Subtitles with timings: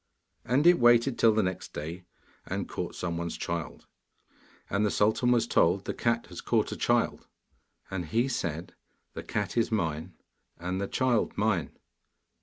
[0.43, 2.05] And it waited till the next day,
[2.47, 3.85] and caught some one's child.
[4.67, 7.27] And the sultan was told, 'The cat has caught a child.'
[7.91, 8.73] And he said,
[9.13, 10.15] 'The cat is mine
[10.59, 11.77] and the child mine.